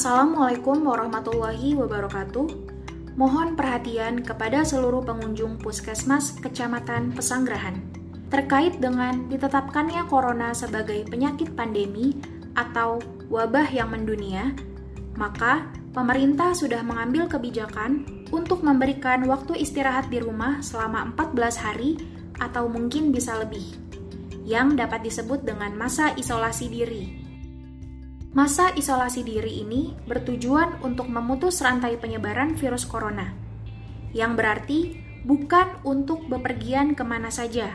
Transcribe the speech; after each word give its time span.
Assalamualaikum 0.00 0.88
warahmatullahi 0.88 1.76
wabarakatuh. 1.76 2.48
Mohon 3.20 3.52
perhatian 3.52 4.24
kepada 4.24 4.64
seluruh 4.64 5.04
pengunjung 5.04 5.60
Puskesmas 5.60 6.40
Kecamatan 6.40 7.12
Pesanggerahan 7.12 7.76
terkait 8.32 8.80
dengan 8.80 9.28
ditetapkannya 9.28 10.00
corona 10.08 10.56
sebagai 10.56 11.04
penyakit 11.04 11.52
pandemi 11.52 12.16
atau 12.56 12.96
wabah 13.28 13.68
yang 13.68 13.92
mendunia, 13.92 14.56
maka 15.20 15.68
pemerintah 15.92 16.56
sudah 16.56 16.80
mengambil 16.80 17.28
kebijakan 17.28 18.24
untuk 18.32 18.64
memberikan 18.64 19.28
waktu 19.28 19.60
istirahat 19.60 20.08
di 20.08 20.24
rumah 20.24 20.64
selama 20.64 21.12
14 21.12 21.60
hari 21.60 22.00
atau 22.40 22.72
mungkin 22.72 23.12
bisa 23.12 23.36
lebih, 23.36 23.68
yang 24.48 24.80
dapat 24.80 25.04
disebut 25.04 25.44
dengan 25.44 25.76
masa 25.76 26.16
isolasi 26.16 26.72
diri. 26.72 27.29
Masa 28.30 28.70
isolasi 28.78 29.26
diri 29.26 29.66
ini 29.66 29.90
bertujuan 30.06 30.86
untuk 30.86 31.10
memutus 31.10 31.58
rantai 31.66 31.98
penyebaran 31.98 32.54
virus 32.54 32.86
corona, 32.86 33.34
yang 34.14 34.38
berarti 34.38 35.02
bukan 35.26 35.82
untuk 35.82 36.30
bepergian 36.30 36.94
ke 36.94 37.02
mana 37.02 37.26
saja, 37.34 37.74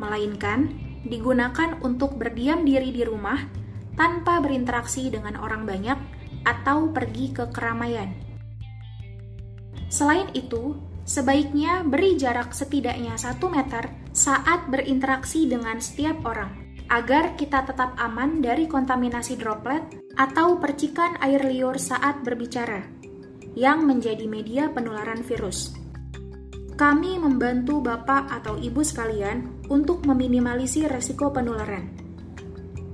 melainkan 0.00 0.72
digunakan 1.04 1.76
untuk 1.84 2.16
berdiam 2.16 2.64
diri 2.64 2.96
di 2.96 3.04
rumah 3.04 3.44
tanpa 3.92 4.40
berinteraksi 4.40 5.12
dengan 5.12 5.36
orang 5.36 5.68
banyak 5.68 6.00
atau 6.48 6.88
pergi 6.96 7.36
ke 7.36 7.52
keramaian. 7.52 8.16
Selain 9.92 10.32
itu, 10.32 10.80
sebaiknya 11.04 11.84
beri 11.84 12.16
jarak 12.16 12.56
setidaknya 12.56 13.20
1 13.20 13.36
meter 13.52 13.92
saat 14.16 14.64
berinteraksi 14.72 15.44
dengan 15.44 15.76
setiap 15.76 16.24
orang 16.24 16.69
agar 16.90 17.38
kita 17.38 17.62
tetap 17.62 17.94
aman 18.02 18.42
dari 18.42 18.66
kontaminasi 18.66 19.38
droplet 19.38 19.86
atau 20.18 20.58
percikan 20.58 21.14
air 21.22 21.38
liur 21.46 21.78
saat 21.78 22.26
berbicara, 22.26 22.82
yang 23.54 23.86
menjadi 23.86 24.26
media 24.26 24.66
penularan 24.74 25.22
virus. 25.22 25.70
Kami 26.74 27.22
membantu 27.22 27.78
Bapak 27.78 28.42
atau 28.42 28.58
Ibu 28.58 28.82
sekalian 28.82 29.70
untuk 29.70 30.02
meminimalisir 30.02 30.90
resiko 30.90 31.30
penularan. 31.30 31.94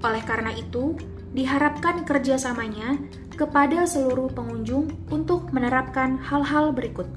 Oleh 0.04 0.20
karena 0.28 0.52
itu, 0.52 0.92
diharapkan 1.32 2.04
kerjasamanya 2.04 3.00
kepada 3.32 3.88
seluruh 3.88 4.28
pengunjung 4.28 4.92
untuk 5.08 5.48
menerapkan 5.56 6.20
hal-hal 6.20 6.76
berikut. 6.76 7.08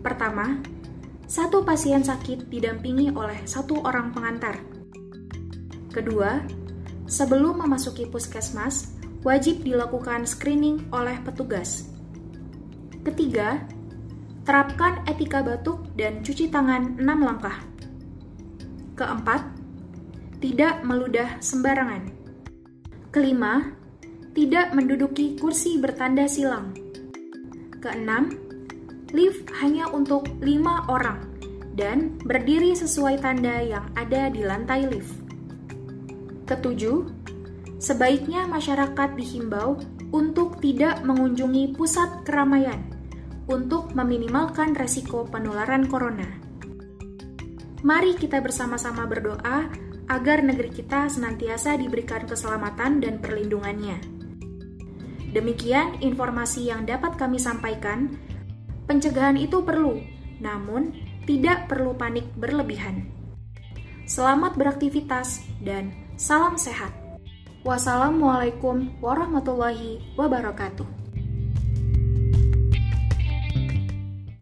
Pertama, 0.00 0.62
satu 1.28 1.64
pasien 1.64 2.04
sakit 2.04 2.48
didampingi 2.48 3.12
oleh 3.12 3.42
satu 3.48 3.82
orang 3.82 4.12
pengantar 4.12 4.73
Kedua, 5.94 6.42
sebelum 7.06 7.62
memasuki 7.62 8.10
puskesmas, 8.10 8.98
wajib 9.22 9.62
dilakukan 9.62 10.26
screening 10.26 10.90
oleh 10.90 11.14
petugas. 11.22 11.86
Ketiga, 13.06 13.62
terapkan 14.42 15.06
etika 15.06 15.46
batuk 15.46 15.86
dan 15.94 16.18
cuci 16.26 16.50
tangan 16.50 16.98
6 16.98 17.06
langkah. 17.06 17.62
Keempat, 18.98 19.46
tidak 20.42 20.82
meludah 20.82 21.38
sembarangan. 21.38 22.10
Kelima, 23.14 23.70
tidak 24.34 24.74
menduduki 24.74 25.38
kursi 25.38 25.78
bertanda 25.78 26.26
silang. 26.26 26.74
Keenam, 27.78 28.34
lift 29.14 29.46
hanya 29.62 29.86
untuk 29.94 30.26
lima 30.42 30.90
orang 30.90 31.22
dan 31.78 32.18
berdiri 32.26 32.74
sesuai 32.74 33.22
tanda 33.22 33.62
yang 33.62 33.86
ada 33.94 34.26
di 34.26 34.42
lantai 34.42 34.90
lift. 34.90 35.23
Ketujuh, 36.44 37.08
sebaiknya 37.80 38.44
masyarakat 38.44 39.16
dihimbau 39.16 39.80
untuk 40.12 40.60
tidak 40.60 41.00
mengunjungi 41.00 41.72
pusat 41.72 42.22
keramaian 42.28 42.84
untuk 43.48 43.92
meminimalkan 43.96 44.76
resiko 44.76 45.24
penularan 45.24 45.88
corona. 45.88 46.28
Mari 47.84 48.16
kita 48.16 48.40
bersama-sama 48.40 49.04
berdoa 49.04 49.68
agar 50.08 50.44
negeri 50.44 50.72
kita 50.72 51.08
senantiasa 51.08 51.76
diberikan 51.80 52.24
keselamatan 52.28 53.00
dan 53.00 53.20
perlindungannya. 53.20 54.00
Demikian 55.32 56.00
informasi 56.04 56.68
yang 56.68 56.84
dapat 56.84 57.16
kami 57.16 57.40
sampaikan. 57.40 58.20
Pencegahan 58.84 59.40
itu 59.40 59.64
perlu, 59.64 59.96
namun 60.44 60.92
tidak 61.24 61.72
perlu 61.72 61.96
panik 61.96 62.28
berlebihan. 62.36 63.08
Selamat 64.04 64.60
beraktivitas 64.60 65.40
dan 65.64 66.03
Salam 66.14 66.54
sehat. 66.54 66.94
Wassalamualaikum 67.66 69.02
warahmatullahi 69.02 69.98
wabarakatuh. 70.14 71.03